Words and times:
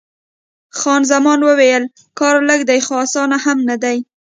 خان 0.79 1.01
زمان 1.11 1.39
وویل: 1.43 1.83
کار 2.19 2.35
لږ 2.49 2.59
دی، 2.69 2.79
خو 2.85 2.93
اسان 3.05 3.29
هم 3.45 3.57
نه 3.69 3.75
دی. 3.83 3.97